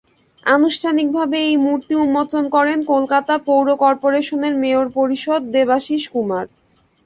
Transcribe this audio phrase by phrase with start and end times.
[0.45, 6.45] আনুষ্ঠানিকভাবে এই মূর্তি উন্মোচন করেন কলকাতা পৌর করপোরেশনের মেয়র পারিষদ দেবাশীষ কুমার।